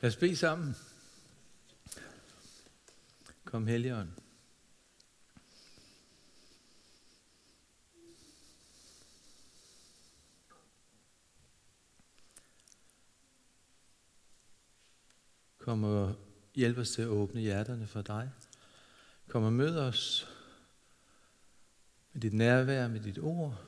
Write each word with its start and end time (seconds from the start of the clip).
Lad 0.00 0.10
os 0.10 0.16
bede 0.16 0.36
sammen. 0.36 0.74
Kom, 3.44 3.66
Helligånd. 3.66 4.08
Kom 15.58 15.84
og 15.84 16.16
hjælp 16.54 16.78
os 16.78 16.90
til 16.90 17.02
at 17.02 17.08
åbne 17.08 17.40
hjerterne 17.40 17.86
for 17.86 18.02
dig. 18.02 18.30
Kom 19.28 19.44
og 19.44 19.52
mød 19.52 19.78
os 19.78 20.28
med 22.12 22.22
dit 22.22 22.32
nærvær, 22.32 22.88
med 22.88 23.00
dit 23.00 23.18
ord. 23.18 23.64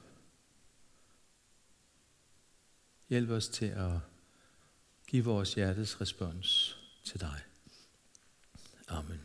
Hjælp 3.08 3.30
os 3.30 3.48
til 3.48 3.66
at 3.66 4.09
Giv 5.10 5.24
vores 5.24 5.54
hjertes 5.54 6.00
respons 6.00 6.78
til 7.04 7.20
dig. 7.20 7.40
Amen. 8.88 9.20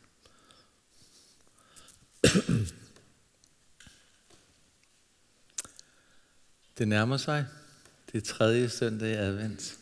Det 6.77 6.87
nærmer 6.87 7.17
sig. 7.17 7.45
Det 8.11 8.17
er 8.17 8.25
tredje 8.25 8.69
søndag 8.69 9.09
i 9.09 9.13
advent. 9.13 9.77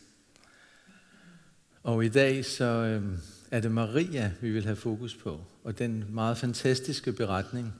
Og 1.82 2.04
i 2.04 2.08
dag 2.08 2.44
så 2.44 2.64
øh, 2.64 3.18
er 3.50 3.60
det 3.60 3.70
Maria, 3.70 4.32
vi 4.40 4.50
vil 4.50 4.64
have 4.64 4.76
fokus 4.76 5.14
på. 5.14 5.44
Og 5.62 5.78
den 5.78 6.14
meget 6.14 6.38
fantastiske 6.38 7.12
beretning 7.12 7.72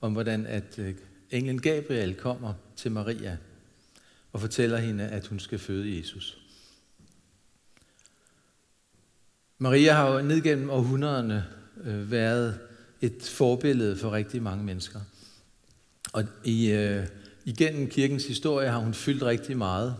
om, 0.00 0.12
hvordan 0.12 0.46
at 0.46 0.78
øh, 0.78 0.94
englen 1.30 1.60
Gabriel 1.60 2.14
kommer 2.14 2.54
til 2.76 2.92
Maria 2.92 3.36
og 4.32 4.40
fortæller 4.40 4.78
hende, 4.78 5.04
at 5.04 5.26
hun 5.26 5.40
skal 5.40 5.58
føde 5.58 5.98
Jesus. 5.98 6.41
Maria 9.62 9.92
har 9.92 10.12
jo 10.12 10.22
ned 10.22 10.40
gennem 10.40 10.70
århundrederne 10.70 11.44
øh, 11.84 12.10
været 12.10 12.58
et 13.00 13.22
forbillede 13.22 13.96
for 13.96 14.12
rigtig 14.12 14.42
mange 14.42 14.64
mennesker. 14.64 15.00
Og 16.12 16.24
i, 16.44 16.70
øh, 16.70 17.06
igennem 17.44 17.88
kirkens 17.88 18.26
historie 18.26 18.68
har 18.68 18.78
hun 18.78 18.94
fyldt 18.94 19.22
rigtig 19.22 19.56
meget 19.56 19.96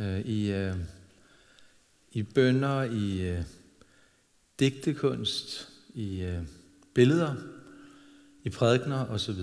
øh, 0.00 0.20
i, 0.20 0.52
øh, 0.52 0.74
i 2.12 2.22
bønder, 2.22 2.82
i 2.82 3.28
øh, 3.28 3.42
digtekunst, 4.60 5.68
i 5.94 6.20
øh, 6.20 6.42
billeder, 6.94 7.34
i 8.44 8.50
prædikner 8.50 9.06
osv. 9.06 9.42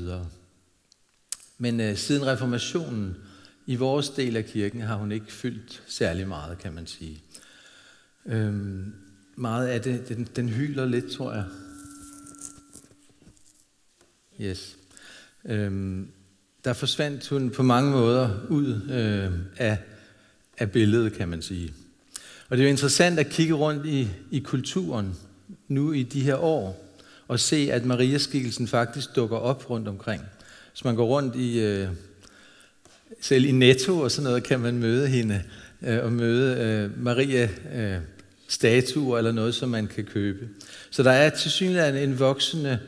Men 1.58 1.80
øh, 1.80 1.98
siden 1.98 2.26
reformationen 2.26 3.18
i 3.66 3.76
vores 3.76 4.10
del 4.10 4.38
af 4.38 4.46
kirken 4.46 4.82
har 4.82 4.96
hun 4.96 5.12
ikke 5.12 5.32
fyldt 5.34 5.84
særlig 5.88 6.28
meget, 6.28 6.58
kan 6.58 6.74
man 6.74 6.88
sige. 6.88 7.24
Øhm, 8.26 9.03
meget 9.36 9.68
af 9.68 9.82
det, 9.82 10.10
den, 10.10 10.28
den 10.36 10.50
hyler 10.50 10.86
lidt, 10.86 11.12
tror 11.12 11.34
jeg. 11.34 11.46
Yes. 14.42 14.78
Øhm, 15.46 16.08
der 16.66 16.74
forsvandt 16.74 17.28
hun 17.28 17.50
på 17.50 17.64
mange 17.64 17.92
måder 17.92 18.30
ud 18.50 18.82
øh, 18.92 19.32
af, 19.58 19.78
af 20.58 20.72
billedet, 20.72 21.14
kan 21.14 21.28
man 21.28 21.42
sige. 21.42 21.74
Og 22.50 22.58
det 22.58 22.64
er 22.64 22.68
jo 22.68 22.72
interessant 22.72 23.20
at 23.20 23.30
kigge 23.30 23.54
rundt 23.54 23.86
i, 23.86 24.08
i 24.32 24.40
kulturen 24.40 25.16
nu 25.68 25.92
i 25.92 26.04
de 26.04 26.22
her 26.22 26.36
år, 26.36 26.96
og 27.28 27.40
se, 27.40 27.70
at 27.72 27.86
Mariaskikkelsen 27.86 28.68
faktisk 28.68 29.16
dukker 29.16 29.38
op 29.38 29.70
rundt 29.70 29.88
omkring. 29.88 30.22
Hvis 30.72 30.84
man 30.84 30.96
går 30.96 31.06
rundt 31.06 31.36
i, 31.36 31.60
øh, 31.60 31.90
selv 33.22 33.46
i 33.46 33.52
Netto 33.52 34.00
og 34.00 34.12
sådan 34.12 34.24
noget, 34.24 34.44
kan 34.44 34.60
man 34.60 34.78
møde 34.78 35.08
hende, 35.08 35.44
øh, 35.82 36.04
og 36.04 36.12
møde 36.12 36.58
øh, 36.58 37.04
Maria 37.04 37.50
øh, 37.76 38.02
statuer 38.54 39.18
eller 39.18 39.32
noget, 39.32 39.56
som 39.56 39.70
man 39.70 39.88
kan 39.88 40.04
købe. 40.04 40.50
Så 40.92 41.04
der 41.04 41.12
er 41.12 41.30
til 41.30 41.52
synligheden 41.52 42.10
en 42.10 42.20
voksende 42.20 42.80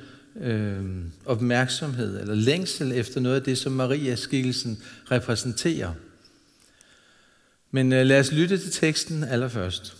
øh, 0.41 0.81
opmærksomhed 1.25 2.21
eller 2.21 2.35
længsel 2.35 2.91
efter 2.91 3.19
noget 3.19 3.35
af 3.35 3.43
det, 3.43 3.57
som 3.57 3.71
Maria 3.71 4.15
skikkelsen 4.15 4.83
repræsenterer. 5.11 5.93
Men 7.71 7.93
øh, 7.93 8.05
lad 8.05 8.19
os 8.19 8.31
lytte 8.31 8.57
til 8.57 8.71
teksten 8.71 9.23
allerførst. 9.23 9.95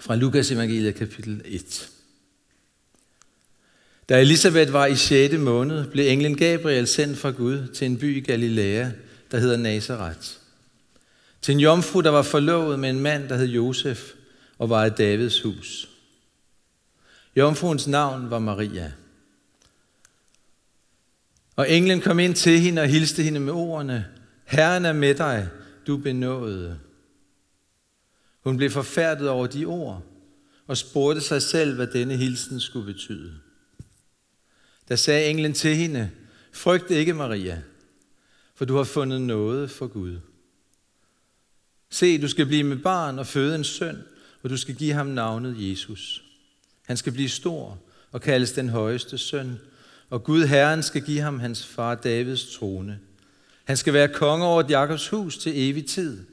Fra 0.00 0.16
Lukas 0.16 0.50
evangeliet 0.50 0.94
kapitel 0.94 1.42
1. 1.44 1.88
Da 4.08 4.20
Elisabeth 4.20 4.72
var 4.72 4.86
i 4.86 4.96
6. 4.96 5.34
måned, 5.38 5.86
blev 5.90 6.08
englen 6.08 6.36
Gabriel 6.36 6.86
sendt 6.86 7.18
fra 7.18 7.30
Gud 7.30 7.66
til 7.74 7.86
en 7.86 7.98
by 7.98 8.16
i 8.16 8.20
Galilea, 8.20 8.88
der 9.30 9.38
hedder 9.38 9.56
Nazareth. 9.56 10.28
Til 11.42 11.52
en 11.52 11.60
jomfru, 11.60 12.00
der 12.00 12.10
var 12.10 12.22
forlovet 12.22 12.78
med 12.78 12.90
en 12.90 13.00
mand, 13.00 13.28
der 13.28 13.36
hed 13.36 13.46
Josef, 13.46 14.12
og 14.60 14.70
var 14.70 14.84
i 14.84 14.90
Davids 14.90 15.42
hus. 15.42 15.88
Jomfruens 17.36 17.86
navn 17.86 18.30
var 18.30 18.38
Maria. 18.38 18.92
Og 21.56 21.70
englen 21.70 22.00
kom 22.00 22.18
ind 22.18 22.34
til 22.34 22.58
hende 22.58 22.82
og 22.82 22.88
hilste 22.88 23.22
hende 23.22 23.40
med 23.40 23.52
ordene, 23.52 24.06
Herren 24.44 24.84
er 24.84 24.92
med 24.92 25.14
dig, 25.14 25.48
du 25.86 25.96
benåede. 25.96 26.80
Hun 28.44 28.56
blev 28.56 28.70
forfærdet 28.70 29.28
over 29.28 29.46
de 29.46 29.64
ord, 29.64 30.02
og 30.66 30.76
spurgte 30.76 31.20
sig 31.20 31.42
selv, 31.42 31.74
hvad 31.74 31.86
denne 31.86 32.16
hilsen 32.16 32.60
skulle 32.60 32.92
betyde. 32.92 33.34
Da 34.88 34.96
sagde 34.96 35.30
englen 35.30 35.52
til 35.52 35.76
hende, 35.76 36.10
frygt 36.52 36.90
ikke, 36.90 37.14
Maria, 37.14 37.62
for 38.54 38.64
du 38.64 38.76
har 38.76 38.84
fundet 38.84 39.20
noget 39.20 39.70
for 39.70 39.86
Gud. 39.86 40.18
Se, 41.90 42.22
du 42.22 42.28
skal 42.28 42.46
blive 42.46 42.64
med 42.64 42.76
barn 42.76 43.18
og 43.18 43.26
føde 43.26 43.54
en 43.54 43.64
søn, 43.64 44.02
og 44.42 44.50
du 44.50 44.56
skal 44.56 44.74
give 44.74 44.92
ham 44.92 45.06
navnet 45.06 45.70
Jesus. 45.70 46.24
Han 46.86 46.96
skal 46.96 47.12
blive 47.12 47.28
stor 47.28 47.78
og 48.12 48.22
kaldes 48.22 48.52
den 48.52 48.68
højeste 48.68 49.18
søn, 49.18 49.58
og 50.10 50.24
Gud 50.24 50.46
Herren 50.46 50.82
skal 50.82 51.02
give 51.02 51.20
ham 51.20 51.40
hans 51.40 51.66
far 51.66 51.94
Davids 51.94 52.54
trone. 52.54 53.00
Han 53.64 53.76
skal 53.76 53.92
være 53.92 54.08
konge 54.08 54.46
over 54.46 54.62
Jakobs 54.68 55.08
hus 55.08 55.38
til 55.38 55.52
evig 55.54 55.86
tid, 55.86 56.26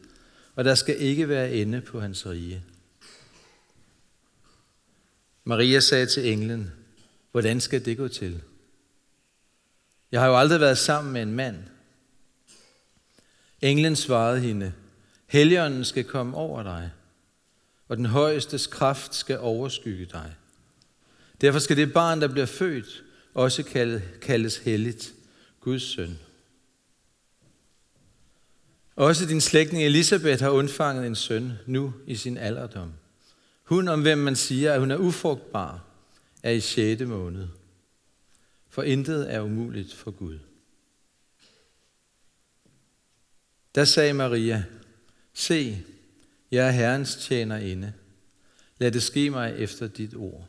og 0.56 0.66
der 0.66 0.76
skal 0.76 1.02
ikke 1.02 1.30
være 1.30 1.52
ende 1.52 1.82
på 1.82 2.00
hans 2.00 2.28
rige. 2.28 2.64
Maria 5.44 5.80
sagde 5.80 6.06
til 6.06 6.32
englen, 6.32 6.72
hvordan 7.32 7.62
skal 7.62 7.86
det 7.86 7.98
gå 7.98 8.08
til? 8.08 8.42
Jeg 10.12 10.22
har 10.22 10.28
jo 10.28 10.38
aldrig 10.38 10.60
været 10.60 10.78
sammen 10.78 11.14
med 11.14 11.22
en 11.22 11.34
mand. 11.34 11.58
Englen 13.62 13.96
svarede 13.96 14.40
hende, 14.40 14.74
Helligånden 15.28 15.86
skal 15.86 16.04
komme 16.04 16.38
over 16.38 16.64
dig, 16.64 16.92
og 17.88 17.98
den 17.98 18.06
højestes 18.06 18.68
kraft 18.68 19.16
skal 19.16 19.40
overskygge 19.40 20.06
dig. 20.06 20.36
Derfor 21.42 21.60
skal 21.60 21.78
det 21.78 21.94
barn, 21.94 22.22
der 22.22 22.28
bliver 22.28 22.46
født, 22.46 23.04
også 23.34 23.64
kaldes 24.22 24.58
helligt, 24.58 25.14
Guds 25.60 25.84
søn. 25.84 26.20
Også 28.96 29.26
din 29.26 29.42
slægtning 29.42 29.84
Elisabeth 29.84 30.44
har 30.44 30.50
undfanget 30.50 31.08
en 31.08 31.16
søn 31.16 31.54
nu 31.66 31.94
i 32.08 32.16
sin 32.16 32.38
alderdom. 32.38 32.94
Hun, 33.64 33.88
om 33.88 34.02
hvem 34.02 34.18
man 34.18 34.36
siger, 34.36 34.74
at 34.74 34.80
hun 34.80 34.92
er 34.92 34.98
ufrugtbar, 34.98 35.84
er 36.44 36.52
i 36.52 36.60
6. 36.60 37.02
måned. 37.02 37.48
For 38.70 38.84
intet 38.84 39.34
er 39.34 39.42
umuligt 39.42 39.94
for 39.94 40.12
Gud. 40.12 40.40
Der 43.76 43.86
sagde 43.86 44.14
Maria, 44.14 44.64
se, 45.34 45.84
jeg 46.52 46.68
er 46.68 46.72
Herrens 46.72 47.16
tjener 47.16 47.58
inde. 47.58 47.94
Lad 48.78 48.92
det 48.92 49.04
ske 49.04 49.30
mig 49.30 49.56
efter 49.58 49.88
dit 49.88 50.16
ord. 50.16 50.48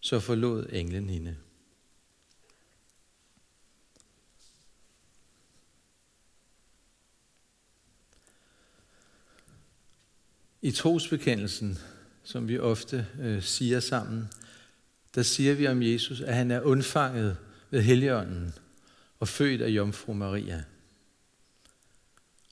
Så 0.00 0.20
forlod 0.20 0.66
englen 0.72 1.10
hende. 1.10 1.36
I 10.62 10.70
trosbekendelsen, 10.70 11.78
som 12.24 12.48
vi 12.48 12.58
ofte 12.58 13.06
øh, 13.20 13.42
siger 13.42 13.80
sammen, 13.80 14.28
der 15.14 15.22
siger 15.22 15.54
vi 15.54 15.66
om 15.66 15.82
Jesus, 15.82 16.20
at 16.20 16.34
han 16.34 16.50
er 16.50 16.60
undfanget 16.60 17.36
ved 17.70 17.82
Helligånden 17.82 18.54
og 19.18 19.28
født 19.28 19.62
af 19.62 19.68
Jomfru 19.68 20.12
Maria. 20.12 20.64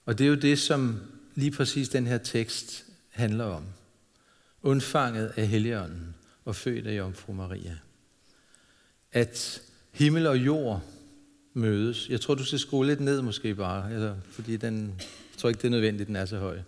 Og 0.05 0.19
det 0.19 0.25
er 0.25 0.29
jo 0.29 0.35
det, 0.35 0.59
som 0.59 1.01
lige 1.35 1.51
præcis 1.51 1.89
den 1.89 2.07
her 2.07 2.19
tekst 2.19 2.85
handler 3.11 3.45
om. 3.45 3.65
Undfanget 4.63 5.33
af 5.37 5.47
Helligånden 5.47 6.15
og 6.45 6.57
født 6.57 6.87
af 6.87 6.99
Jomfru 6.99 7.33
Maria. 7.33 7.77
At 9.13 9.63
himmel 9.93 10.27
og 10.27 10.39
jord 10.39 10.83
mødes. 11.55 12.09
Jeg 12.09 12.21
tror, 12.21 12.35
du 12.35 12.45
skal 12.45 12.59
skrue 12.59 12.87
lidt 12.87 13.01
ned 13.01 13.23
måske 13.23 13.55
bare, 13.55 13.93
eller, 13.93 14.17
fordi 14.31 14.57
den, 14.57 14.95
jeg 14.99 15.39
tror 15.39 15.49
ikke, 15.49 15.59
det 15.59 15.67
er 15.67 15.71
nødvendigt, 15.71 16.07
den 16.07 16.17
er 16.17 16.25
så 16.25 16.39
høj. 16.39 16.59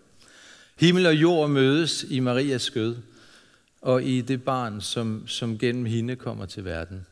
Himmel 0.77 1.07
og 1.07 1.15
jord 1.15 1.51
mødes 1.51 2.05
i 2.11 2.21
Marias 2.21 2.63
skød 2.63 2.97
og 3.81 4.05
i 4.05 4.21
det 4.21 4.43
barn, 4.43 4.81
som, 4.81 5.29
som 5.29 5.59
gennem 5.59 5.85
hende 5.85 6.17
kommer 6.17 6.47
til 6.47 6.65
verden. 6.65 7.07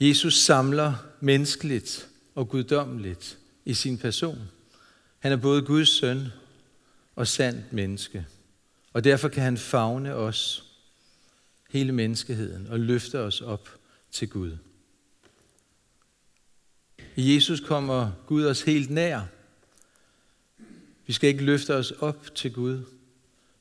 Jesus 0.00 0.34
samler 0.38 0.94
menneskeligt 1.20 2.08
og 2.34 2.48
guddommeligt 2.48 3.38
i 3.64 3.74
sin 3.74 3.98
person. 3.98 4.38
Han 5.18 5.32
er 5.32 5.36
både 5.36 5.62
Guds 5.62 5.88
søn 5.88 6.26
og 7.18 7.26
sandt 7.26 7.72
menneske, 7.72 8.26
Og 8.92 9.04
derfor 9.04 9.28
kan 9.28 9.42
han 9.42 9.56
fagne 9.56 10.14
os, 10.14 10.64
hele 11.70 11.92
menneskeheden, 11.92 12.66
og 12.66 12.80
løfte 12.80 13.20
os 13.20 13.40
op 13.40 13.68
til 14.10 14.28
Gud. 14.28 14.56
I 17.16 17.34
Jesus 17.34 17.60
kommer 17.60 18.12
Gud 18.26 18.46
os 18.46 18.62
helt 18.62 18.90
nær. 18.90 19.22
Vi 21.06 21.12
skal 21.12 21.28
ikke 21.28 21.44
løfte 21.44 21.74
os 21.74 21.90
op 21.90 22.34
til 22.34 22.52
Gud, 22.52 22.84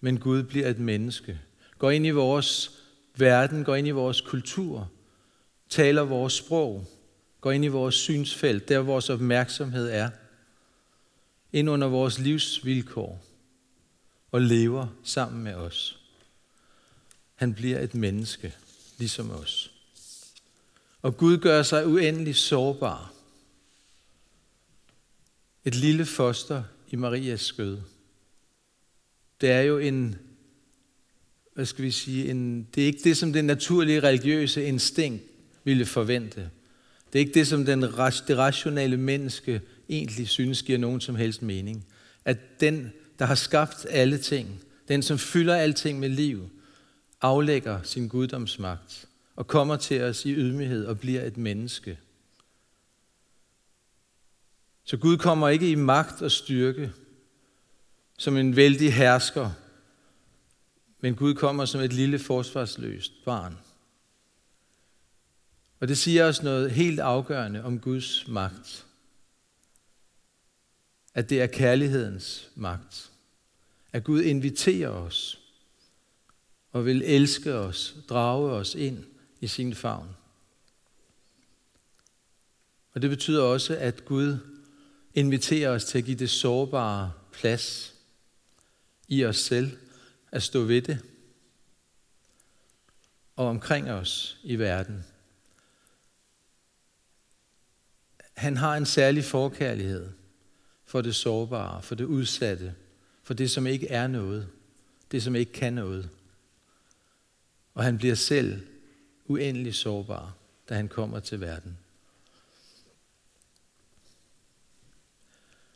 men 0.02 0.20
Gud 0.20 0.44
bliver 0.44 0.70
et 0.70 0.80
menneske. 0.80 1.40
Går 1.78 1.92
ind 1.92 2.06
i 2.06 2.10
vores 2.10 2.72
verden, 3.16 3.64
går 3.64 3.76
ind 3.76 3.88
i 3.88 3.92
vores 3.92 4.22
kultur, 4.22 4.92
taler 5.70 6.02
vores 6.02 6.34
sprog, 6.34 6.88
går 7.42 7.52
ind 7.52 7.66
i 7.66 7.68
vores 7.68 7.96
synsfelt, 7.96 8.70
der 8.70 8.80
vores 8.80 9.10
opmærksomhed 9.10 9.90
er, 9.90 10.10
ind 11.54 11.70
under 11.70 11.88
vores 11.88 12.20
livsvilkår 12.20 13.27
og 14.32 14.42
lever 14.42 14.88
sammen 15.04 15.44
med 15.44 15.54
os. 15.54 16.00
Han 17.36 17.54
bliver 17.54 17.80
et 17.80 17.96
menneske, 17.96 18.56
ligesom 18.98 19.32
os. 19.32 19.72
Og 21.02 21.18
Gud 21.18 21.38
gør 21.38 21.64
sig 21.64 21.88
uendelig 21.88 22.36
sårbar. 22.36 23.14
Et 25.66 25.76
lille 25.76 26.06
foster 26.06 26.64
i 26.90 26.96
Marias 26.96 27.42
skød. 27.42 27.78
Det 29.42 29.52
er 29.52 29.62
jo 29.62 29.78
en, 29.78 30.16
hvad 31.54 31.66
skal 31.66 31.86
vi 31.86 31.92
sige, 31.92 32.32
en, 32.32 32.68
det 32.76 32.84
er 32.84 32.88
ikke 32.88 33.04
det, 33.04 33.18
som 33.18 33.34
det 33.34 33.46
naturlige 33.46 34.00
religiøse 34.00 34.64
instinkt 34.64 35.24
ville 35.64 35.86
forvente. 35.86 36.50
Det 37.14 37.20
er 37.20 37.26
ikke 37.26 37.34
det, 37.34 37.48
som 37.48 37.66
den, 37.66 37.82
det 37.82 38.38
rationelle 38.38 38.98
menneske 38.98 39.62
egentlig 39.90 40.28
synes 40.28 40.64
giver 40.64 40.78
nogen 40.78 41.02
som 41.02 41.16
helst 41.16 41.42
mening. 41.42 41.86
At 42.26 42.60
den, 42.60 42.94
der 43.20 43.26
har 43.26 43.36
skabt 43.36 43.86
alle 43.90 44.18
ting, 44.18 44.64
den, 44.88 45.04
som 45.04 45.18
fylder 45.18 45.56
alting 45.56 46.00
med 46.00 46.10
liv, 46.10 46.50
aflægger 47.22 47.82
sin 47.84 48.08
guddomsmagt 48.08 49.08
og 49.36 49.48
kommer 49.48 49.76
til 49.76 50.02
os 50.02 50.26
i 50.26 50.34
ydmyghed 50.34 50.86
og 50.86 51.00
bliver 51.00 51.22
et 51.22 51.38
menneske. 51.38 52.00
Så 54.84 54.98
Gud 54.98 55.18
kommer 55.18 55.50
ikke 55.50 55.72
i 55.72 55.76
magt 55.76 56.22
og 56.22 56.32
styrke 56.32 56.92
som 58.18 58.38
en 58.38 58.56
vældig 58.56 58.94
hersker, 58.94 59.52
men 61.00 61.16
Gud 61.16 61.34
kommer 61.34 61.66
som 61.66 61.82
et 61.82 61.94
lille 61.94 62.20
forsvarsløst 62.20 63.26
barn. 63.26 63.58
Og 65.80 65.88
det 65.88 65.98
siger 65.98 66.28
os 66.28 66.44
noget 66.44 66.72
helt 66.72 67.00
afgørende 67.00 67.64
om 67.64 67.80
Guds 67.80 68.28
magt. 68.28 68.87
At 71.18 71.30
det 71.30 71.42
er 71.42 71.48
kærlighedens 71.48 72.50
magt. 72.56 73.12
At 73.94 74.04
Gud 74.04 74.22
inviterer 74.22 74.90
os 74.90 75.40
og 76.72 76.86
vil 76.86 77.02
elske 77.02 77.54
os, 77.54 77.96
drage 78.10 78.52
os 78.52 78.76
ind 78.76 79.06
i 79.42 79.48
sin 79.48 79.76
favn. 79.76 80.10
Og 82.94 83.02
det 83.02 83.10
betyder 83.10 83.44
også, 83.44 83.78
at 83.78 84.06
Gud 84.06 84.38
inviterer 85.14 85.70
os 85.70 85.86
til 85.86 85.98
at 85.98 86.06
give 86.06 86.18
det 86.18 86.30
sårbare 86.30 87.14
plads 87.32 87.94
i 89.08 89.26
os 89.26 89.38
selv, 89.38 89.78
at 90.32 90.44
stå 90.44 90.64
ved 90.64 90.82
det, 90.82 91.00
og 93.36 93.48
omkring 93.48 93.92
os 93.92 94.40
i 94.44 94.56
verden. 94.56 95.06
Han 98.34 98.58
har 98.58 98.78
en 98.78 98.86
særlig 98.86 99.24
forkærlighed 99.24 100.17
for 100.88 101.02
det 101.02 101.16
sårbare, 101.16 101.82
for 101.82 101.96
det 101.96 102.06
udsatte, 102.06 102.76
for 103.24 103.34
det, 103.34 103.52
som 103.52 103.68
ikke 103.68 103.88
er 103.88 104.08
noget, 104.08 104.48
det, 105.12 105.24
som 105.24 105.36
ikke 105.36 105.52
kan 105.52 105.74
noget. 105.74 106.10
Og 107.74 107.84
han 107.84 107.98
bliver 107.98 108.16
selv 108.16 108.62
uendelig 109.26 109.76
sårbar, 109.76 110.34
da 110.70 110.76
han 110.76 110.88
kommer 110.88 111.20
til 111.20 111.42
verden. 111.42 111.78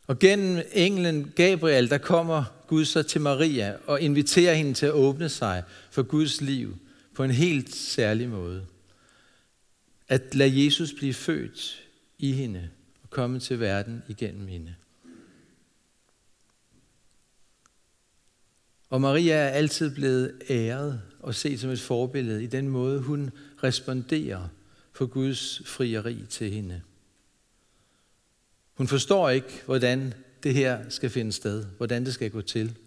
Og 0.07 0.19
gennem 0.19 0.63
englen 0.71 1.31
Gabriel, 1.35 1.89
der 1.89 1.97
kommer 1.97 2.43
Gud 2.67 2.85
så 2.85 3.03
til 3.03 3.21
Maria 3.21 3.77
og 3.87 4.01
inviterer 4.01 4.53
hende 4.53 4.73
til 4.73 4.85
at 4.85 4.91
åbne 4.91 5.29
sig 5.29 5.63
for 5.91 6.03
Guds 6.03 6.41
liv 6.41 6.77
på 7.15 7.23
en 7.23 7.31
helt 7.31 7.75
særlig 7.75 8.29
måde. 8.29 8.65
At 10.07 10.35
lade 10.35 10.65
Jesus 10.65 10.93
blive 10.93 11.13
født 11.13 11.83
i 12.19 12.31
hende 12.31 12.69
og 13.03 13.09
komme 13.09 13.39
til 13.39 13.59
verden 13.59 14.03
igennem 14.07 14.47
hende. 14.47 14.75
Og 18.91 19.01
Maria 19.01 19.33
er 19.33 19.49
altid 19.49 19.95
blevet 19.95 20.41
æret 20.49 21.01
og 21.19 21.35
set 21.35 21.59
som 21.59 21.69
et 21.69 21.81
forbillede 21.81 22.43
i 22.43 22.47
den 22.47 22.67
måde, 22.67 22.99
hun 22.99 23.31
responderer 23.63 24.47
på 24.93 25.07
Guds 25.07 25.61
frieri 25.65 26.25
til 26.29 26.51
hende. 26.51 26.81
Hun 28.73 28.87
forstår 28.87 29.29
ikke, 29.29 29.61
hvordan 29.65 30.13
det 30.43 30.53
her 30.53 30.89
skal 30.89 31.09
finde 31.09 31.31
sted, 31.31 31.65
hvordan 31.77 32.05
det 32.05 32.13
skal 32.13 32.31
gå 32.31 32.41
til. 32.41 32.77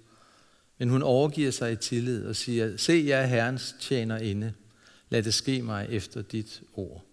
Men 0.79 0.89
hun 0.89 1.03
overgiver 1.03 1.51
sig 1.51 1.73
i 1.73 1.77
tillid 1.77 2.27
og 2.27 2.37
siger, 2.37 2.77
se, 2.77 3.05
jeg 3.07 3.23
er 3.23 3.27
Herrens 3.27 3.75
tjener 3.81 4.19
inde. 4.19 4.53
Lad 5.09 5.23
det 5.23 5.35
ske 5.35 5.63
mig 5.63 5.87
efter 5.91 6.23
dit 6.23 6.63
ord. 6.75 7.05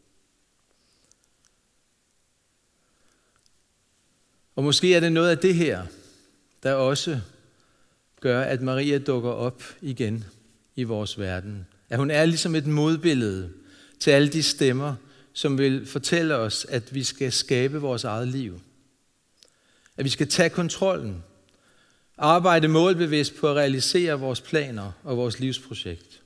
Og 4.55 4.63
måske 4.63 4.95
er 4.95 4.99
det 4.99 5.11
noget 5.11 5.29
af 5.29 5.37
det 5.37 5.55
her, 5.55 5.85
der 6.63 6.73
også 6.73 7.21
gør, 8.21 8.41
at 8.41 8.61
Maria 8.61 8.97
dukker 8.97 9.29
op 9.29 9.63
igen 9.81 10.25
i 10.75 10.83
vores 10.83 11.19
verden. 11.19 11.67
At 11.89 11.97
hun 11.97 12.11
er 12.11 12.25
ligesom 12.25 12.55
et 12.55 12.67
modbillede 12.67 13.49
til 13.99 14.11
alle 14.11 14.29
de 14.29 14.43
stemmer, 14.43 14.95
som 15.33 15.57
vil 15.57 15.85
fortælle 15.85 16.35
os, 16.35 16.65
at 16.69 16.95
vi 16.95 17.03
skal 17.03 17.31
skabe 17.31 17.81
vores 17.81 18.03
eget 18.03 18.27
liv. 18.27 18.61
At 19.97 20.05
vi 20.05 20.09
skal 20.09 20.27
tage 20.27 20.49
kontrollen. 20.49 21.23
Arbejde 22.17 22.67
målbevidst 22.67 23.35
på 23.35 23.49
at 23.49 23.55
realisere 23.55 24.19
vores 24.19 24.41
planer 24.41 24.91
og 25.03 25.17
vores 25.17 25.39
livsprojekt. 25.39 26.21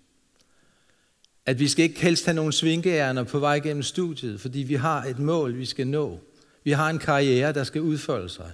At 1.45 1.59
vi 1.59 1.67
skal 1.67 1.83
ikke 1.83 2.01
helst 2.01 2.25
have 2.25 2.35
nogle 2.35 2.53
svinkeærner 2.53 3.23
på 3.23 3.39
vej 3.39 3.59
gennem 3.59 3.83
studiet, 3.83 4.41
fordi 4.41 4.59
vi 4.59 4.75
har 4.75 5.03
et 5.03 5.19
mål, 5.19 5.57
vi 5.57 5.65
skal 5.65 5.87
nå. 5.87 6.19
Vi 6.63 6.71
har 6.71 6.89
en 6.89 6.99
karriere, 6.99 7.53
der 7.53 7.63
skal 7.63 7.81
udfolde 7.81 8.29
sig. 8.29 8.51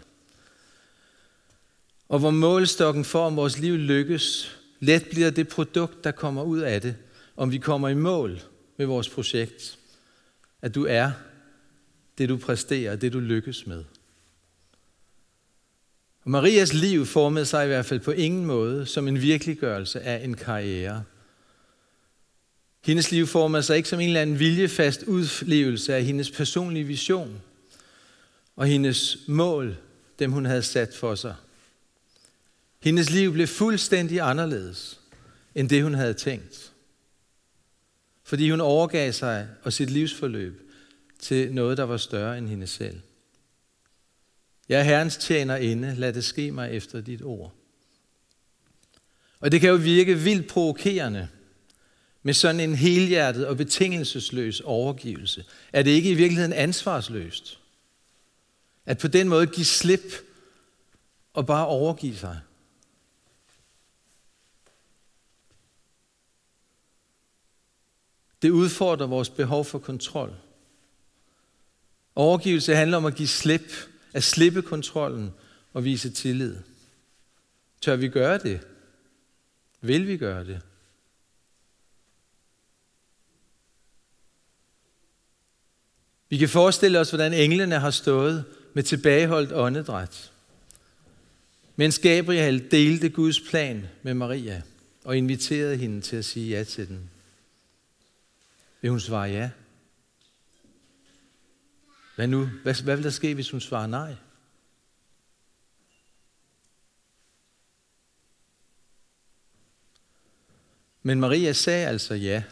Og 2.11 2.19
hvor 2.19 2.31
målstokken 2.31 3.05
for, 3.05 3.25
om 3.25 3.35
vores 3.35 3.59
liv 3.59 3.77
lykkes, 3.77 4.57
let 4.79 5.07
bliver 5.11 5.29
det 5.29 5.47
produkt, 5.47 6.03
der 6.03 6.11
kommer 6.11 6.43
ud 6.43 6.59
af 6.59 6.81
det, 6.81 6.95
om 7.35 7.51
vi 7.51 7.57
kommer 7.57 7.89
i 7.89 7.93
mål 7.93 8.41
med 8.77 8.85
vores 8.85 9.09
projekt. 9.09 9.77
At 10.61 10.75
du 10.75 10.85
er 10.85 11.11
det, 12.17 12.29
du 12.29 12.37
præsterer, 12.37 12.95
det 12.95 13.13
du 13.13 13.19
lykkes 13.19 13.67
med. 13.67 13.83
Og 16.23 16.31
Marias 16.31 16.73
liv 16.73 17.05
formede 17.05 17.45
sig 17.45 17.63
i 17.63 17.67
hvert 17.67 17.85
fald 17.85 17.99
på 17.99 18.11
ingen 18.11 18.45
måde 18.45 18.85
som 18.85 19.07
en 19.07 19.21
virkeliggørelse 19.21 20.01
af 20.01 20.23
en 20.23 20.33
karriere. 20.33 21.03
Hendes 22.85 23.11
liv 23.11 23.27
formede 23.27 23.63
sig 23.63 23.77
ikke 23.77 23.89
som 23.89 23.99
en 23.99 24.07
eller 24.07 24.21
anden 24.21 24.39
viljefast 24.39 25.03
udlevelse 25.03 25.95
af 25.95 26.03
hendes 26.03 26.31
personlige 26.31 26.85
vision 26.85 27.41
og 28.55 28.67
hendes 28.67 29.17
mål, 29.27 29.77
dem 30.19 30.31
hun 30.31 30.45
havde 30.45 30.63
sat 30.63 30.93
for 30.95 31.15
sig. 31.15 31.35
Hendes 32.81 33.09
liv 33.09 33.33
blev 33.33 33.47
fuldstændig 33.47 34.19
anderledes 34.19 34.99
end 35.55 35.69
det, 35.69 35.83
hun 35.83 35.93
havde 35.93 36.13
tænkt. 36.13 36.73
Fordi 38.23 38.49
hun 38.49 38.61
overgav 38.61 39.11
sig 39.11 39.47
og 39.63 39.73
sit 39.73 39.89
livsforløb 39.89 40.71
til 41.19 41.53
noget, 41.53 41.77
der 41.77 41.83
var 41.83 41.97
større 41.97 42.37
end 42.37 42.47
hende 42.47 42.67
selv. 42.67 43.01
Jeg 44.69 44.79
er 44.79 44.83
Herrens 44.83 45.17
tjener 45.17 45.55
inde, 45.55 45.95
lad 45.95 46.13
det 46.13 46.23
ske 46.23 46.51
mig 46.51 46.71
efter 46.71 47.01
dit 47.01 47.21
ord. 47.21 47.53
Og 49.39 49.51
det 49.51 49.61
kan 49.61 49.69
jo 49.69 49.75
virke 49.75 50.15
vildt 50.15 50.47
provokerende 50.47 51.29
med 52.23 52.33
sådan 52.33 52.59
en 52.59 52.75
helhjertet 52.75 53.47
og 53.47 53.57
betingelsesløs 53.57 54.59
overgivelse. 54.59 55.45
Er 55.73 55.83
det 55.83 55.91
ikke 55.91 56.11
i 56.11 56.15
virkeligheden 56.15 56.53
ansvarsløst? 56.53 57.59
At 58.85 58.97
på 58.97 59.07
den 59.07 59.29
måde 59.29 59.47
give 59.47 59.65
slip 59.65 60.13
og 61.33 61.45
bare 61.45 61.67
overgive 61.67 62.15
sig. 62.15 62.39
Det 68.41 68.49
udfordrer 68.49 69.07
vores 69.07 69.29
behov 69.29 69.65
for 69.65 69.79
kontrol. 69.79 70.33
Overgivelse 72.15 72.75
handler 72.75 72.97
om 72.97 73.05
at 73.05 73.15
give 73.15 73.27
slip, 73.27 73.71
at 74.13 74.23
slippe 74.23 74.61
kontrollen 74.61 75.33
og 75.73 75.83
vise 75.83 76.09
tillid. 76.09 76.57
Tør 77.81 77.95
vi 77.95 78.07
gøre 78.07 78.37
det? 78.37 78.67
Vil 79.81 80.07
vi 80.07 80.17
gøre 80.17 80.45
det? 80.45 80.61
Vi 86.29 86.37
kan 86.37 86.49
forestille 86.49 86.99
os, 86.99 87.09
hvordan 87.09 87.33
englene 87.33 87.79
har 87.79 87.91
stået 87.91 88.45
med 88.73 88.83
tilbageholdt 88.83 89.51
åndedræt, 89.51 90.31
mens 91.75 91.99
Gabriel 91.99 92.71
delte 92.71 93.09
Guds 93.09 93.41
plan 93.41 93.87
med 94.03 94.13
Maria. 94.13 94.61
og 95.03 95.17
inviterede 95.17 95.77
hende 95.77 96.01
til 96.01 96.15
at 96.15 96.25
sige 96.25 96.57
ja 96.57 96.63
til 96.63 96.87
den. 96.87 97.09
Vil 98.81 98.91
hun 98.91 98.99
svare 98.99 99.29
ja? 99.29 99.51
Hvad 102.15 102.27
nu? 102.27 102.45
Hvad, 102.45 102.83
hvad 102.83 102.95
vil 102.95 103.03
der 103.03 103.09
ske, 103.09 103.33
hvis 103.33 103.51
hun 103.51 103.59
svarer 103.59 103.87
nej? 103.87 104.15
Men 111.03 111.19
Maria 111.19 111.53
sagde 111.53 111.87
altså 111.87 112.13
ja. 112.13 112.43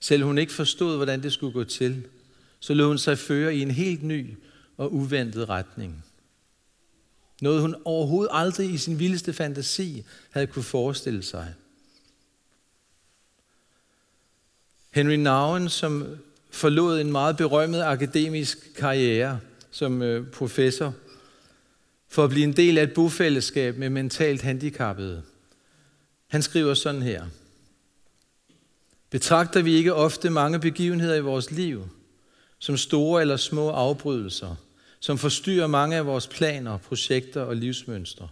Selv 0.00 0.22
hun 0.22 0.38
ikke 0.38 0.52
forstod, 0.52 0.96
hvordan 0.96 1.22
det 1.22 1.32
skulle 1.32 1.52
gå 1.52 1.64
til, 1.64 2.06
så 2.60 2.74
lod 2.74 2.86
hun 2.86 2.98
sig 2.98 3.18
føre 3.18 3.54
i 3.54 3.62
en 3.62 3.70
helt 3.70 4.02
ny 4.02 4.36
og 4.76 4.94
uventet 4.94 5.48
retning. 5.48 6.04
Noget 7.40 7.60
hun 7.60 7.74
overhovedet 7.84 8.30
aldrig 8.32 8.70
i 8.70 8.78
sin 8.78 8.98
vildeste 8.98 9.32
fantasi 9.32 10.04
havde 10.30 10.46
kunne 10.46 10.62
forestille 10.62 11.22
sig. 11.22 11.54
Henry 14.98 15.14
Nouwen, 15.14 15.68
som 15.68 16.06
forlod 16.50 17.00
en 17.00 17.12
meget 17.12 17.36
berømmet 17.36 17.82
akademisk 17.82 18.74
karriere 18.76 19.40
som 19.70 20.02
øh, 20.02 20.30
professor, 20.30 20.94
for 22.08 22.24
at 22.24 22.30
blive 22.30 22.44
en 22.44 22.56
del 22.56 22.78
af 22.78 22.82
et 22.82 22.94
bofællesskab 22.94 23.76
med 23.76 23.90
mentalt 23.90 24.42
handicappede. 24.42 25.22
Han 26.28 26.42
skriver 26.42 26.74
sådan 26.74 27.02
her. 27.02 27.26
Betragter 29.10 29.62
vi 29.62 29.72
ikke 29.72 29.94
ofte 29.94 30.30
mange 30.30 30.60
begivenheder 30.60 31.14
i 31.14 31.20
vores 31.20 31.50
liv 31.50 31.88
som 32.58 32.76
store 32.76 33.20
eller 33.20 33.36
små 33.36 33.68
afbrydelser, 33.68 34.56
som 35.00 35.18
forstyrrer 35.18 35.66
mange 35.66 35.96
af 35.96 36.06
vores 36.06 36.26
planer, 36.26 36.76
projekter 36.76 37.42
og 37.42 37.56
livsmønstre? 37.56 38.28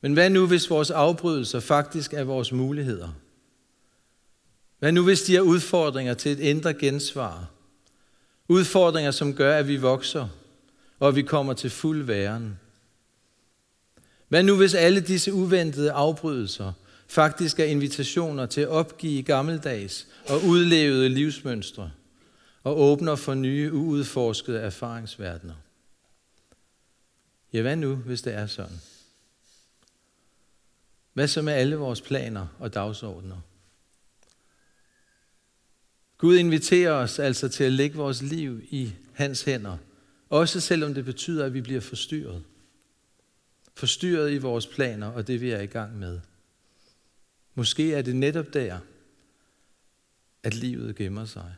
Men 0.00 0.12
hvad 0.12 0.30
nu, 0.30 0.46
hvis 0.46 0.70
vores 0.70 0.90
afbrydelser 0.90 1.60
faktisk 1.60 2.12
er 2.12 2.24
vores 2.24 2.52
muligheder? 2.52 3.08
Hvad 4.78 4.92
nu, 4.92 5.04
hvis 5.04 5.22
de 5.22 5.36
er 5.36 5.40
udfordringer 5.40 6.14
til 6.14 6.32
et 6.32 6.40
indre 6.40 6.74
gensvar? 6.74 7.50
Udfordringer, 8.48 9.10
som 9.10 9.34
gør, 9.34 9.58
at 9.58 9.68
vi 9.68 9.76
vokser, 9.76 10.28
og 10.98 11.08
at 11.08 11.14
vi 11.14 11.22
kommer 11.22 11.52
til 11.52 11.70
fuld 11.70 12.02
væren. 12.02 12.58
Hvad 14.28 14.42
nu, 14.42 14.56
hvis 14.56 14.74
alle 14.74 15.00
disse 15.00 15.32
uventede 15.32 15.92
afbrydelser 15.92 16.72
faktisk 17.08 17.60
er 17.60 17.64
invitationer 17.64 18.46
til 18.46 18.60
at 18.60 18.68
opgive 18.68 19.22
gammeldags 19.22 20.06
og 20.28 20.44
udlevede 20.44 21.08
livsmønstre 21.08 21.90
og 22.64 22.80
åbner 22.80 23.16
for 23.16 23.34
nye, 23.34 23.72
uudforskede 23.72 24.60
erfaringsverdener? 24.60 25.54
Ja, 27.52 27.62
hvad 27.62 27.76
nu, 27.76 27.94
hvis 27.94 28.22
det 28.22 28.34
er 28.34 28.46
sådan? 28.46 28.80
Hvad 31.12 31.28
så 31.28 31.42
med 31.42 31.52
alle 31.52 31.76
vores 31.76 32.00
planer 32.00 32.46
og 32.58 32.74
dagsordner? 32.74 33.36
Gud 36.18 36.36
inviterer 36.36 36.92
os 36.92 37.18
altså 37.18 37.48
til 37.48 37.64
at 37.64 37.72
lægge 37.72 37.96
vores 37.96 38.22
liv 38.22 38.62
i 38.70 38.92
hans 39.12 39.42
hænder, 39.42 39.76
også 40.28 40.60
selvom 40.60 40.94
det 40.94 41.04
betyder, 41.04 41.46
at 41.46 41.54
vi 41.54 41.60
bliver 41.60 41.80
forstyrret. 41.80 42.44
Forstyrret 43.74 44.32
i 44.32 44.38
vores 44.38 44.66
planer 44.66 45.06
og 45.06 45.26
det, 45.26 45.40
vi 45.40 45.50
er 45.50 45.60
i 45.60 45.66
gang 45.66 45.98
med. 45.98 46.20
Måske 47.54 47.94
er 47.94 48.02
det 48.02 48.16
netop 48.16 48.54
der, 48.54 48.80
at 50.42 50.54
livet 50.54 50.96
gemmer 50.96 51.24
sig. 51.24 51.54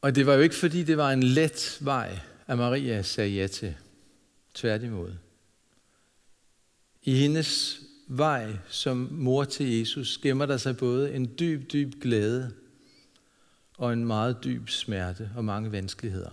Og 0.00 0.14
det 0.14 0.26
var 0.26 0.34
jo 0.34 0.40
ikke, 0.40 0.54
fordi 0.54 0.82
det 0.82 0.96
var 0.96 1.10
en 1.10 1.22
let 1.22 1.78
vej, 1.80 2.20
at 2.46 2.58
Maria 2.58 3.02
sagde 3.02 3.30
ja 3.30 3.46
til. 3.46 3.76
Tværtimod. 4.54 5.14
I 7.02 7.14
hendes 7.14 7.80
vej 8.08 8.56
som 8.68 9.08
mor 9.10 9.44
til 9.44 9.78
Jesus 9.78 10.18
gemmer 10.18 10.46
der 10.46 10.56
sig 10.56 10.76
både 10.76 11.14
en 11.14 11.38
dyb, 11.38 11.72
dyb 11.72 11.92
glæde 12.00 12.54
og 13.74 13.92
en 13.92 14.04
meget 14.04 14.44
dyb 14.44 14.68
smerte 14.68 15.30
og 15.36 15.44
mange 15.44 15.72
vanskeligheder. 15.72 16.30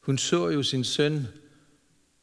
Hun 0.00 0.18
så 0.18 0.48
jo 0.48 0.62
sin 0.62 0.84
søn 0.84 1.26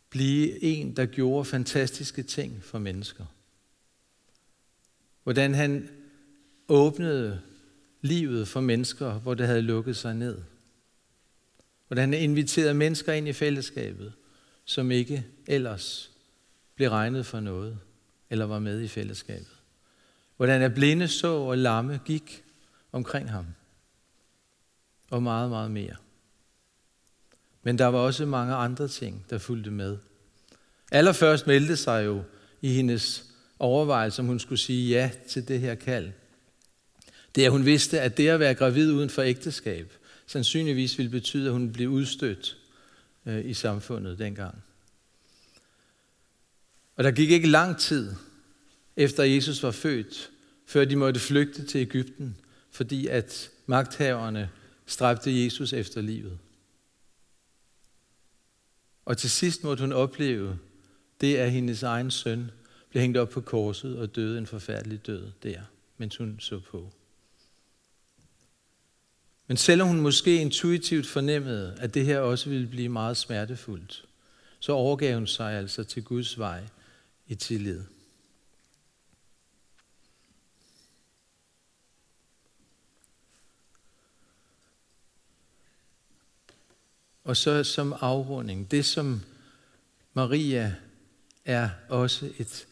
blive 0.09 0.63
en, 0.63 0.95
der 0.95 1.05
gjorde 1.05 1.45
fantastiske 1.45 2.23
ting 2.23 2.63
for 2.63 2.79
mennesker. 2.79 3.25
Hvordan 5.23 5.53
han 5.53 5.89
åbnede 6.67 7.41
livet 8.01 8.47
for 8.47 8.61
mennesker, 8.61 9.19
hvor 9.19 9.33
det 9.33 9.47
havde 9.47 9.61
lukket 9.61 9.97
sig 9.97 10.15
ned. 10.15 10.41
Hvordan 11.87 12.13
han 12.13 12.21
inviterede 12.21 12.73
mennesker 12.73 13.13
ind 13.13 13.27
i 13.27 13.33
fællesskabet, 13.33 14.13
som 14.65 14.91
ikke 14.91 15.25
ellers 15.47 16.14
blev 16.75 16.89
regnet 16.89 17.25
for 17.25 17.39
noget, 17.39 17.79
eller 18.29 18.45
var 18.45 18.59
med 18.59 18.81
i 18.81 18.87
fællesskabet. 18.87 19.47
Hvordan 20.37 20.61
er 20.61 20.69
blinde 20.69 21.07
så 21.07 21.27
og 21.27 21.57
lamme 21.57 21.99
gik 22.05 22.43
omkring 22.91 23.31
ham. 23.31 23.45
Og 25.11 25.23
meget, 25.23 25.49
meget 25.49 25.71
mere. 25.71 25.95
Men 27.63 27.77
der 27.77 27.85
var 27.85 27.99
også 27.99 28.25
mange 28.25 28.53
andre 28.53 28.87
ting, 28.87 29.25
der 29.29 29.37
fulgte 29.37 29.71
med. 29.71 29.97
Allerførst 30.91 31.47
meldte 31.47 31.77
sig 31.77 32.05
jo 32.05 32.23
i 32.61 32.73
hendes 32.73 33.25
overvejelse, 33.59 34.21
om 34.21 34.25
hun 34.25 34.39
skulle 34.39 34.59
sige 34.59 34.89
ja 34.89 35.11
til 35.27 35.47
det 35.47 35.59
her 35.59 35.75
kald. 35.75 36.11
Det 37.35 37.41
er, 37.41 37.47
at 37.47 37.51
hun 37.51 37.65
vidste, 37.65 38.01
at 38.01 38.17
det 38.17 38.27
at 38.27 38.39
være 38.39 38.55
gravid 38.55 38.91
uden 38.91 39.09
for 39.09 39.21
ægteskab, 39.21 39.93
sandsynligvis 40.27 40.97
ville 40.97 41.11
betyde, 41.11 41.45
at 41.45 41.53
hun 41.53 41.71
blev 41.71 41.89
udstødt 41.89 42.57
øh, 43.25 43.45
i 43.45 43.53
samfundet 43.53 44.19
dengang. 44.19 44.63
Og 46.95 47.03
der 47.03 47.11
gik 47.11 47.31
ikke 47.31 47.47
lang 47.47 47.77
tid 47.77 48.13
efter 48.95 49.23
Jesus 49.23 49.63
var 49.63 49.71
født, 49.71 50.31
før 50.65 50.85
de 50.85 50.95
måtte 50.95 51.19
flygte 51.19 51.65
til 51.65 51.81
Ægypten, 51.81 52.37
fordi 52.71 53.07
at 53.07 53.49
magthaverne 53.65 54.49
stræbte 54.85 55.43
Jesus 55.43 55.73
efter 55.73 56.01
livet. 56.01 56.37
Og 59.05 59.17
til 59.17 59.29
sidst 59.29 59.63
måtte 59.63 59.81
hun 59.81 59.93
opleve 59.93 60.59
det, 61.21 61.39
er 61.39 61.47
hendes 61.47 61.83
egen 61.83 62.11
søn 62.11 62.51
blev 62.89 63.01
hængt 63.01 63.17
op 63.17 63.29
på 63.29 63.41
korset 63.41 63.97
og 63.97 64.15
døde 64.15 64.37
en 64.37 64.45
forfærdelig 64.47 65.05
død 65.05 65.31
der, 65.43 65.61
mens 65.97 66.17
hun 66.17 66.35
så 66.39 66.59
på. 66.59 66.93
Men 69.47 69.57
selvom 69.57 69.87
hun 69.87 70.01
måske 70.01 70.41
intuitivt 70.41 71.07
fornemmede, 71.07 71.75
at 71.79 71.93
det 71.93 72.05
her 72.05 72.19
også 72.19 72.49
ville 72.49 72.67
blive 72.67 72.89
meget 72.89 73.17
smertefuldt, 73.17 74.05
så 74.59 74.71
overgav 74.71 75.15
hun 75.15 75.27
sig 75.27 75.53
altså 75.53 75.83
til 75.83 76.03
Guds 76.03 76.39
vej 76.39 76.63
i 77.27 77.35
tillid. 77.35 77.83
Og 87.23 87.37
så 87.37 87.63
som 87.63 87.93
afrunding, 88.01 88.71
det 88.71 88.85
som 88.85 89.21
Maria 90.13 90.75
er 91.45 91.69
også 91.89 92.33
et 92.37 92.67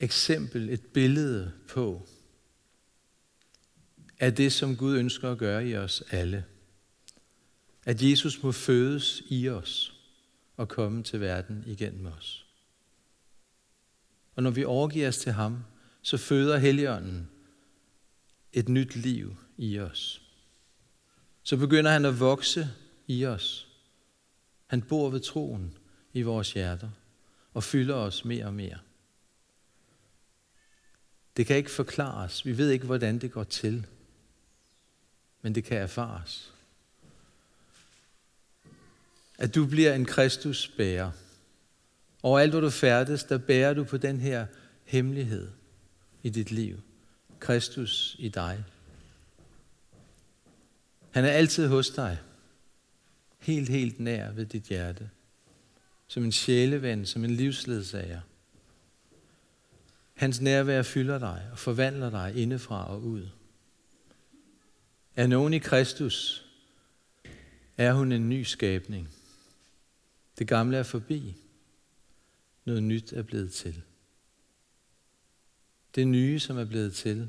eksempel, 0.00 0.70
et 0.70 0.86
billede 0.86 1.52
på, 1.68 2.08
er 4.18 4.30
det, 4.30 4.52
som 4.52 4.76
Gud 4.76 4.96
ønsker 4.96 5.32
at 5.32 5.38
gøre 5.38 5.68
i 5.68 5.76
os 5.76 6.02
alle. 6.10 6.44
At 7.84 8.02
Jesus 8.02 8.42
må 8.42 8.52
fødes 8.52 9.22
i 9.28 9.48
os 9.48 9.94
og 10.56 10.68
komme 10.68 11.02
til 11.02 11.20
verden 11.20 11.64
igennem 11.66 12.06
os. 12.06 12.45
Og 14.36 14.42
når 14.42 14.50
vi 14.50 14.64
overgiver 14.64 15.08
os 15.08 15.18
til 15.18 15.32
ham, 15.32 15.64
så 16.02 16.16
føder 16.16 16.58
Helligånden 16.58 17.28
et 18.52 18.68
nyt 18.68 18.96
liv 18.96 19.36
i 19.56 19.78
os. 19.78 20.22
Så 21.42 21.56
begynder 21.56 21.90
han 21.90 22.04
at 22.04 22.20
vokse 22.20 22.68
i 23.06 23.26
os. 23.26 23.68
Han 24.66 24.82
bor 24.82 25.10
ved 25.10 25.20
troen 25.20 25.78
i 26.12 26.22
vores 26.22 26.52
hjerter 26.52 26.90
og 27.54 27.64
fylder 27.64 27.94
os 27.94 28.24
mere 28.24 28.46
og 28.46 28.54
mere. 28.54 28.78
Det 31.36 31.46
kan 31.46 31.56
ikke 31.56 31.70
forklares. 31.70 32.46
Vi 32.46 32.58
ved 32.58 32.70
ikke, 32.70 32.86
hvordan 32.86 33.18
det 33.18 33.32
går 33.32 33.44
til. 33.44 33.86
Men 35.42 35.54
det 35.54 35.64
kan 35.64 35.78
erfares. 35.78 36.52
At 39.38 39.54
du 39.54 39.66
bliver 39.66 39.94
en 39.94 40.04
Kristusbærer. 40.04 41.10
Overalt, 42.22 42.54
Og 42.54 42.60
hvor 42.60 42.60
du 42.60 42.70
færdes, 42.70 43.24
der 43.24 43.38
bærer 43.38 43.74
du 43.74 43.84
på 43.84 43.96
den 43.96 44.20
her 44.20 44.46
hemmelighed 44.84 45.50
i 46.22 46.30
dit 46.30 46.50
liv. 46.50 46.80
Kristus 47.40 48.16
i 48.18 48.28
dig. 48.28 48.64
Han 51.10 51.24
er 51.24 51.30
altid 51.30 51.68
hos 51.68 51.90
dig. 51.90 52.18
Helt, 53.38 53.68
helt 53.68 54.00
nær 54.00 54.32
ved 54.32 54.46
dit 54.46 54.62
hjerte. 54.62 55.10
Som 56.06 56.24
en 56.24 56.32
sjæleven, 56.32 57.06
som 57.06 57.24
en 57.24 57.30
livsledsager. 57.30 58.20
Hans 60.14 60.40
nærvær 60.40 60.82
fylder 60.82 61.18
dig 61.18 61.48
og 61.52 61.58
forvandler 61.58 62.10
dig 62.10 62.32
indefra 62.36 62.90
og 62.90 63.02
ud. 63.02 63.28
Er 65.16 65.26
nogen 65.26 65.54
i 65.54 65.58
Kristus, 65.58 66.46
er 67.76 67.92
hun 67.92 68.12
en 68.12 68.28
ny 68.28 68.42
skabning. 68.42 69.08
Det 70.38 70.48
gamle 70.48 70.76
er 70.76 70.82
forbi. 70.82 71.36
Noget 72.66 72.82
nyt 72.82 73.12
er 73.12 73.22
blevet 73.22 73.52
til. 73.52 73.82
Det 75.94 76.08
nye, 76.08 76.38
som 76.38 76.58
er 76.58 76.64
blevet 76.64 76.94
til, 76.94 77.28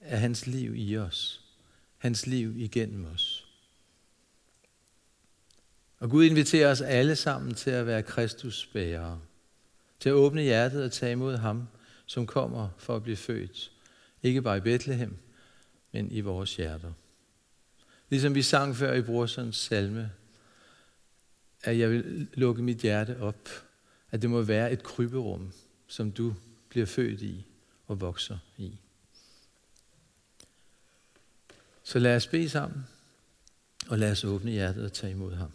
er 0.00 0.16
hans 0.16 0.46
liv 0.46 0.74
i 0.76 0.96
os. 0.96 1.44
Hans 1.96 2.26
liv 2.26 2.56
igennem 2.56 3.04
os. 3.04 3.46
Og 5.98 6.10
Gud 6.10 6.24
inviterer 6.24 6.70
os 6.70 6.80
alle 6.80 7.16
sammen 7.16 7.54
til 7.54 7.70
at 7.70 7.86
være 7.86 8.02
Kristus 8.02 8.70
bærere. 8.72 9.20
Til 10.00 10.08
at 10.08 10.12
åbne 10.12 10.42
hjertet 10.42 10.84
og 10.84 10.92
tage 10.92 11.12
imod 11.12 11.36
ham, 11.36 11.68
som 12.06 12.26
kommer 12.26 12.68
for 12.78 12.96
at 12.96 13.02
blive 13.02 13.16
født. 13.16 13.72
Ikke 14.22 14.42
bare 14.42 14.56
i 14.56 14.60
Bethlehem, 14.60 15.16
men 15.92 16.12
i 16.12 16.20
vores 16.20 16.56
hjerter. 16.56 16.92
Ligesom 18.10 18.34
vi 18.34 18.42
sang 18.42 18.76
før 18.76 18.92
i 18.92 19.02
Brorsons 19.02 19.56
salme, 19.56 20.12
at 21.62 21.78
jeg 21.78 21.90
vil 21.90 22.28
lukke 22.34 22.62
mit 22.62 22.78
hjerte 22.78 23.20
op, 23.20 23.48
at 24.14 24.22
det 24.22 24.30
må 24.30 24.42
være 24.42 24.72
et 24.72 24.82
kryberum, 24.82 25.52
som 25.86 26.12
du 26.12 26.34
bliver 26.68 26.86
født 26.86 27.22
i 27.22 27.46
og 27.86 28.00
vokser 28.00 28.38
i. 28.56 28.78
Så 31.82 31.98
lad 31.98 32.16
os 32.16 32.26
bede 32.26 32.48
sammen, 32.48 32.86
og 33.88 33.98
lad 33.98 34.10
os 34.12 34.24
åbne 34.24 34.50
hjertet 34.50 34.84
og 34.84 34.92
tage 34.92 35.10
imod 35.10 35.34
ham. 35.34 35.52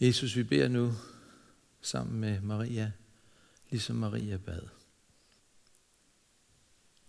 Jesus, 0.00 0.36
vi 0.36 0.42
beder 0.42 0.68
nu 0.68 0.92
sammen 1.80 2.20
med 2.20 2.40
Maria, 2.40 2.92
ligesom 3.70 3.96
Maria 3.96 4.36
bad. 4.36 4.68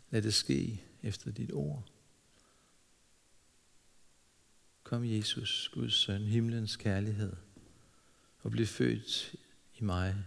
Lad 0.09 0.21
det 0.21 0.33
ske 0.33 0.83
efter 1.03 1.31
dit 1.31 1.51
ord. 1.53 1.98
Kom 4.89 5.03
Jesus, 5.05 5.69
Guds 5.73 5.93
søn, 5.93 6.21
himlens 6.21 6.75
kærlighed, 6.75 7.35
og 8.41 8.51
bliv 8.51 8.65
født 8.65 9.35
i 9.75 9.83
mig 9.83 10.25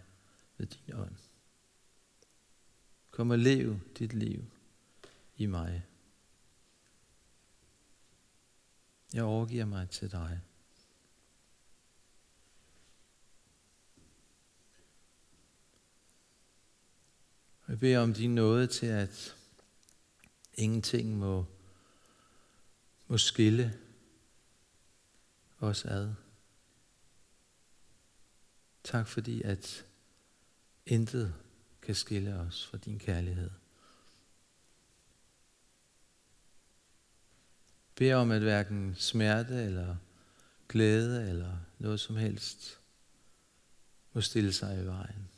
ved 0.56 0.66
din 0.66 0.94
ånd. 0.94 1.16
Kom 3.10 3.30
og 3.30 3.38
lev 3.38 3.80
dit 3.98 4.12
liv 4.12 4.44
i 5.36 5.46
mig. 5.46 5.86
Jeg 9.14 9.24
overgiver 9.24 9.64
mig 9.64 9.90
til 9.90 10.10
dig. 10.10 10.40
Jeg 17.68 17.78
beder 17.78 17.98
om 17.98 18.14
din 18.14 18.34
nåde 18.34 18.66
til, 18.66 18.86
at 18.86 19.36
ingenting 20.54 21.18
må, 21.18 21.44
må 23.06 23.18
skille 23.18 23.81
os 25.66 25.84
ad. 25.84 26.14
Tak 28.84 29.06
fordi, 29.06 29.42
at 29.42 29.86
intet 30.86 31.34
kan 31.82 31.94
skille 31.94 32.34
os 32.38 32.66
fra 32.66 32.78
din 32.78 32.98
kærlighed. 32.98 33.50
Bed 37.94 38.12
om, 38.12 38.30
at 38.30 38.42
hverken 38.42 38.94
smerte 38.94 39.64
eller 39.64 39.96
glæde 40.68 41.28
eller 41.28 41.58
noget 41.78 42.00
som 42.00 42.16
helst 42.16 42.80
må 44.12 44.20
stille 44.20 44.52
sig 44.52 44.82
i 44.82 44.86
vejen. 44.86 45.28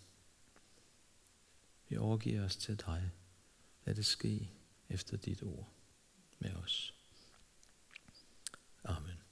Vi 1.89 1.97
overgiver 1.97 2.45
os 2.45 2.57
til 2.57 2.77
dig. 2.77 3.13
Lad 3.85 3.95
det 3.95 4.07
ske 4.07 4.51
efter 4.89 5.17
dit 5.17 5.43
ord 5.43 5.69
med 6.39 6.55
os. 6.55 6.95
Amen. 8.85 9.24